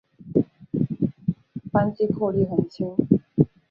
[1.71, 2.95] 扳机扣力很轻。